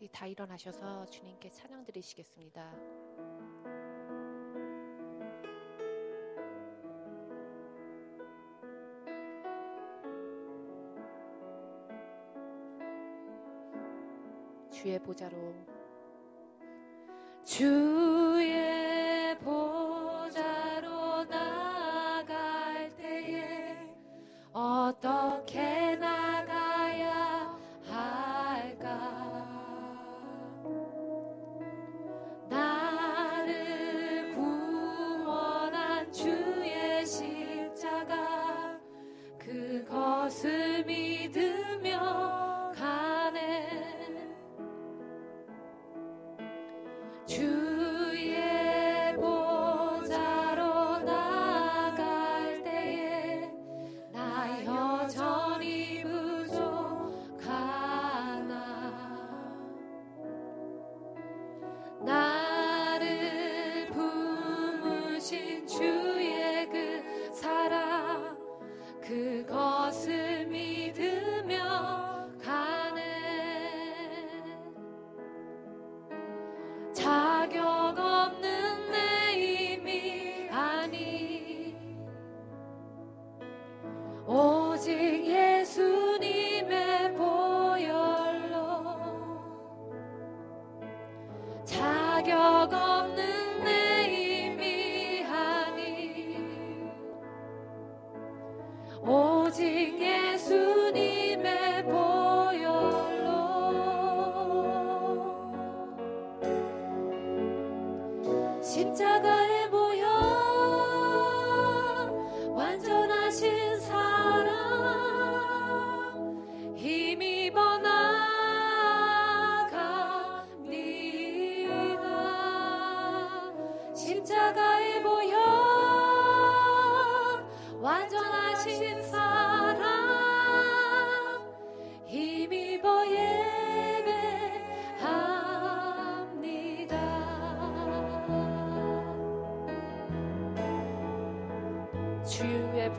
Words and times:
우리 0.00 0.08
다 0.08 0.26
일어나셔서 0.26 1.04
주님께 1.10 1.50
찬양 1.50 1.84
드리시겠습니다. 1.84 2.72
주의 14.70 14.98
보좌로 15.00 15.54
주의 17.44 19.38
보좌로 19.40 21.24
나갈 21.26 22.88
때에 22.96 23.76
어떻게 24.50 25.89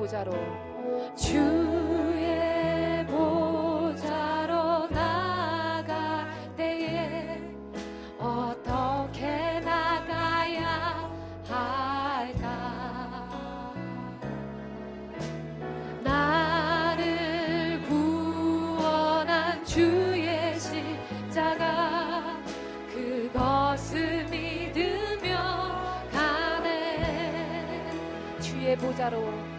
보자로. 0.02 0.32
주 1.16 1.38
나를 16.04 17.80
구원한 17.88 19.64
주의 19.64 20.60
십자가 20.60 22.42
그것을 22.92 24.26
믿으며 24.32 25.38
가네. 26.12 27.92
보자로. 28.80 29.51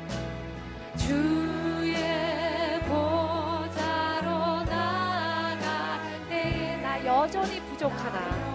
여전히 7.34 7.60
부족하다. 7.60 8.51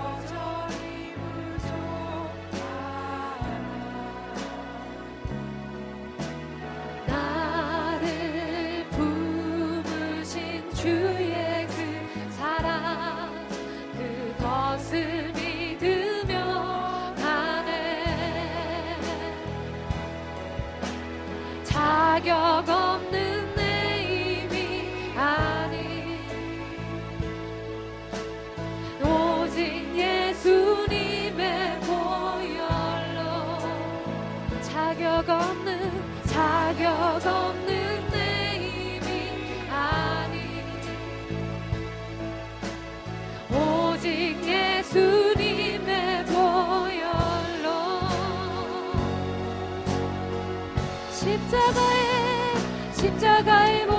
십자가의 51.48 52.56
십자가의 52.92 53.97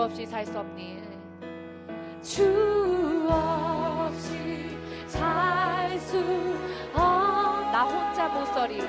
주 0.00 0.04
없이 0.04 0.24
살 0.24 0.46
수 0.46 0.58
없니? 0.58 1.02
주 2.22 3.28
없이 3.28 4.74
살 5.06 5.98
수 6.00 6.16
없나 6.94 7.84
혼자 7.84 8.26
못 8.28 8.46
서리. 8.46 8.80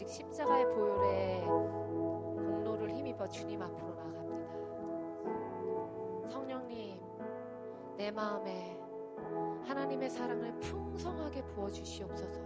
오직 0.00 0.08
십자가의 0.08 0.64
보혈에 0.64 1.44
공로를 1.44 2.90
힘입어 2.90 3.28
주님 3.28 3.60
앞으로 3.60 3.94
나갑니다. 3.96 4.48
성령님, 6.30 6.98
내 7.98 8.10
마음에 8.10 8.80
하나님의 9.66 10.08
사랑을 10.08 10.58
풍성하게 10.60 11.44
부어 11.48 11.68
주시옵소서. 11.68 12.40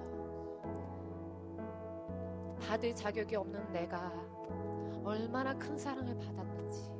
받을 2.58 2.92
자격이 2.92 3.36
없는 3.36 3.70
내가 3.70 4.12
얼마나 5.04 5.56
큰 5.56 5.78
사랑을 5.78 6.18
받았는지 6.18 6.90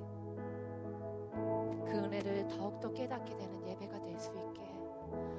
그 1.85 1.99
은혜를 1.99 2.47
더욱더 2.47 2.93
깨닫게 2.93 3.37
되는 3.37 3.67
예배가 3.67 4.01
될 4.03 4.17
수 4.21 4.31
있게 4.31 4.63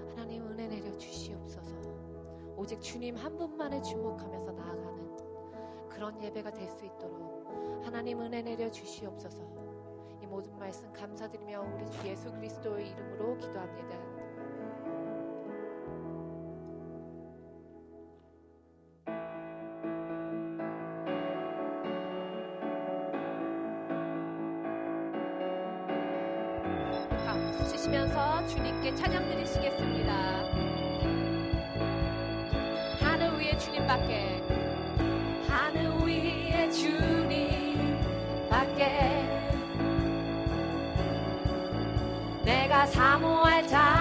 하나님 0.10 0.45
은혜 0.48 0.67
내려 0.67 0.91
주시옵소서. 0.98 1.74
오직 2.58 2.82
주님 2.82 3.16
한 3.16 3.36
분만에 3.38 3.82
주목하면서 3.82 4.52
나아가는 4.54 5.90
그런 5.90 6.22
예배가 6.22 6.52
될 6.52 6.70
수 6.70 6.86
있도록 6.86 7.82
하나님 7.84 8.20
은혜 8.22 8.42
내려 8.42 8.70
주시옵소서. 8.70 9.44
이 10.22 10.26
모든 10.26 10.58
말씀 10.58 10.92
감사드리며 10.94 11.62
우리 11.62 11.90
주 11.92 12.08
예수 12.08 12.32
그리스도의 12.32 12.90
이름으로 12.90 13.38
기도합니다. 13.38 13.98
박수 27.26 27.66
치시면서 27.72 28.48
주님께 28.48 28.96
찬양 28.96 29.28
드리시겠습니다. 29.30 30.85
주님밖에. 33.58 34.42
하늘 35.48 35.92
위에 36.06 36.70
주님밖에. 36.72 37.76
내가 42.44 42.86
사모할 42.86 43.68
자 43.68 43.95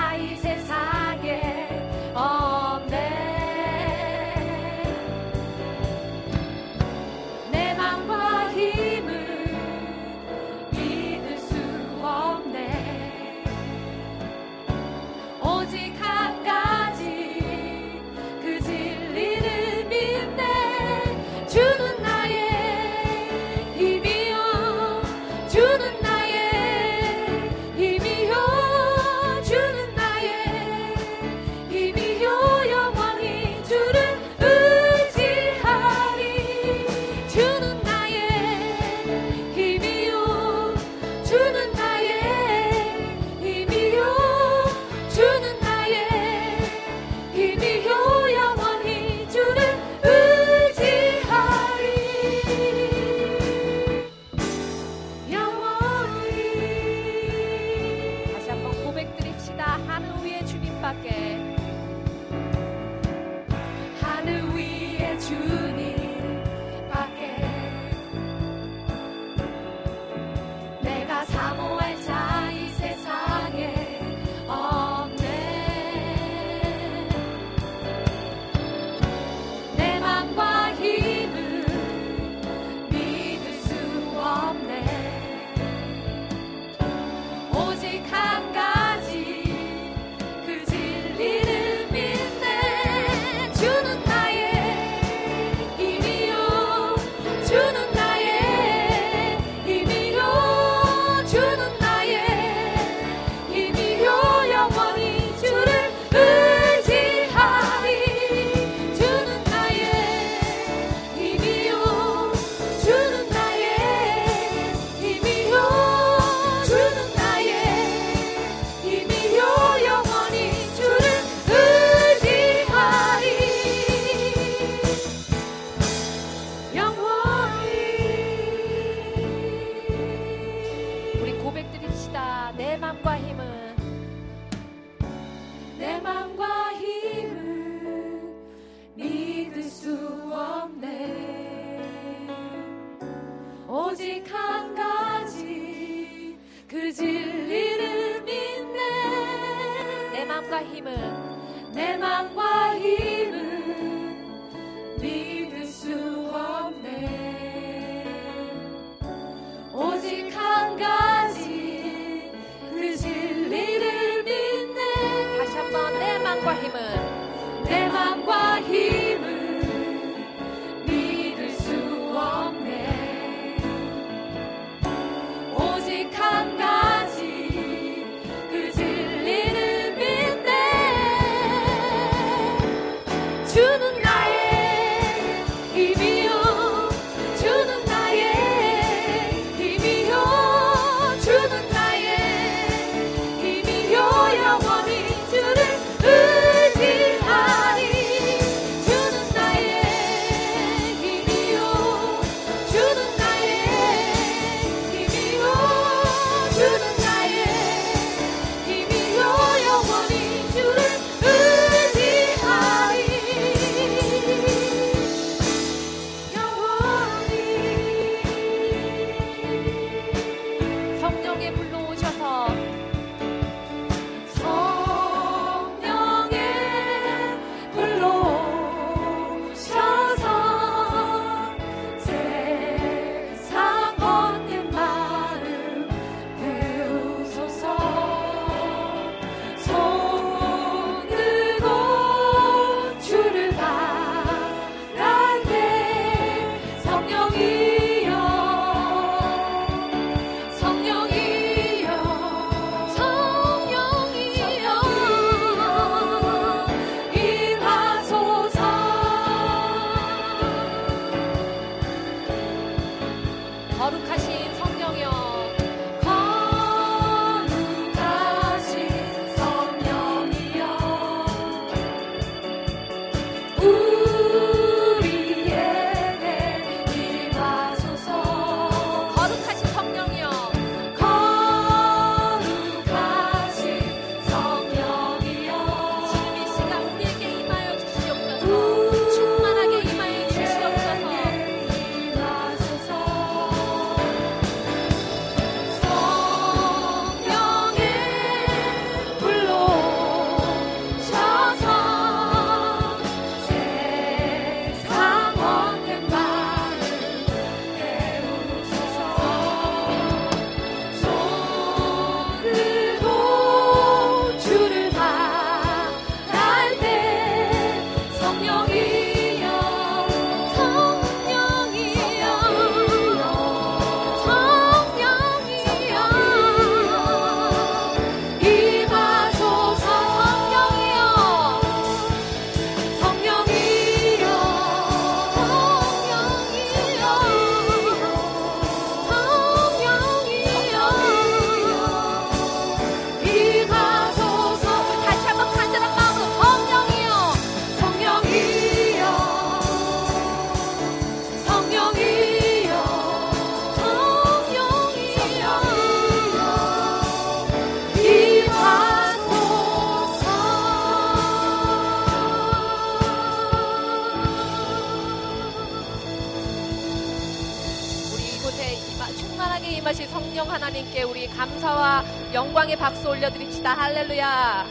할렐루야. 373.85 374.67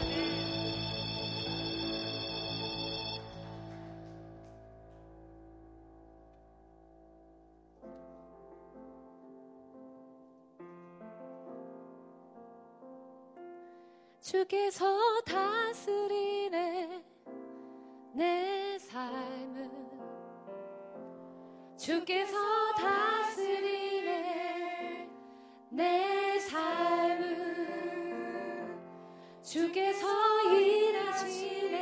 주께서 14.20 15.22
다스리네 15.28 17.04
내 18.16 18.80
삶은 18.80 19.70
주께서 21.78 22.36
다스리네 22.76 24.10
내 25.70 26.03
주께서 29.54 30.08
일하시네. 30.52 31.78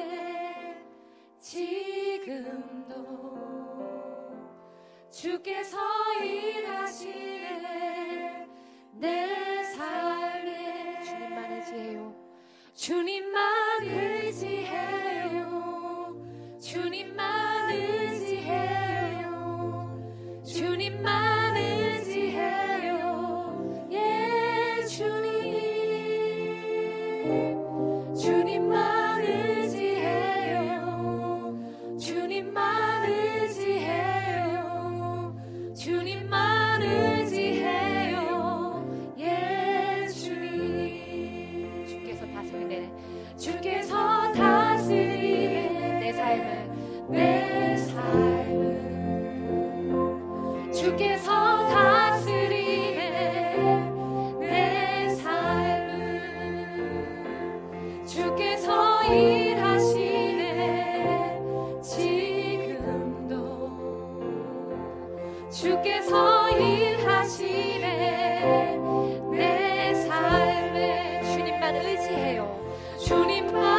지금도 1.40 2.94
주께서 5.10 5.78
일하시네. 6.22 7.66
내 8.96 9.64
삶에 9.64 11.02
주님만 11.02 11.54
의지해요. 11.54 12.14
주님만 12.74 13.84
의지해요. 13.86 15.40
주님만 16.60 17.41
같이 72.12 72.14
해요. 72.14 72.60
주님만 73.00 73.71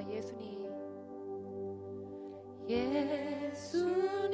예수님 0.00 0.72
예수님 2.68 4.32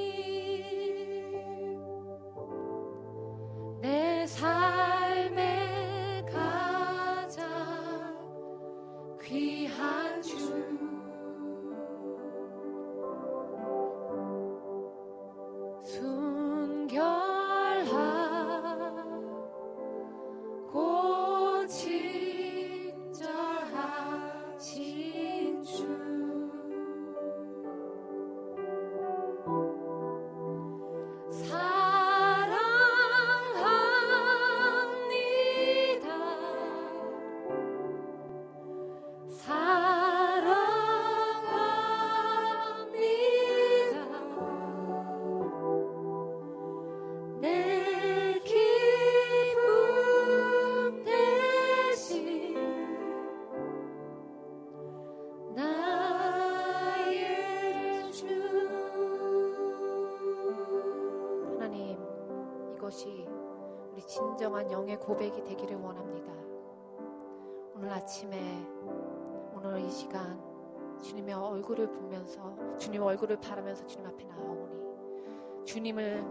얼굴을 71.79 71.91
보면서 71.93 72.77
주님 72.77 73.03
얼굴을 73.03 73.41
바라면서 73.41 73.87
주님 73.87 74.07
앞에 74.07 74.25
나아오니 74.25 75.65
주님을 75.65 76.25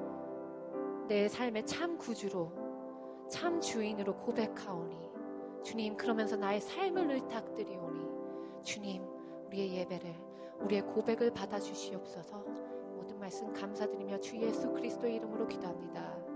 내 1.07 1.29
삶의 1.29 1.65
참 1.65 1.97
구주로 1.97 2.51
참 3.29 3.61
주인으로 3.61 4.17
고백하오니 4.17 5.09
주님 5.63 5.95
그러면서 5.95 6.35
나의 6.35 6.59
삶을 6.59 7.11
의탁드리오니 7.11 8.63
주님 8.63 9.03
우리의 9.47 9.73
예배를 9.77 10.15
우리의 10.59 10.81
고백을 10.81 11.31
받아 11.31 11.59
주시옵소서 11.59 12.37
모든 12.95 13.17
말씀 13.19 13.51
감사드리며 13.53 14.19
주 14.19 14.37
예수 14.37 14.69
그리스도의 14.73 15.15
이름으로 15.15 15.47
기도합니다. 15.47 16.26